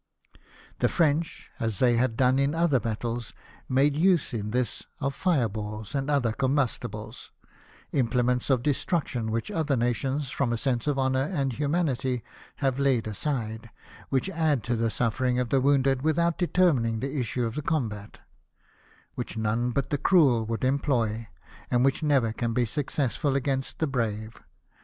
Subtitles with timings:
[0.79, 3.33] The French, as they had done in other battles,
[3.69, 7.29] made use in this of fire balls and other combustibles—
[7.91, 12.23] implements of destruc tion which other nations, from a sense of honour and humanity,
[12.55, 13.69] have laid aside;
[14.09, 18.21] which add to the sufferings of the wounded without determining the issue of the combat;
[19.13, 21.27] which none but the cruel would employ,
[21.69, 24.41] and which never can be successful against the brave.